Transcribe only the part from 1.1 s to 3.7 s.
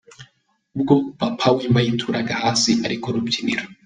Papa Wemba yituraga hasi ari kurubyiniro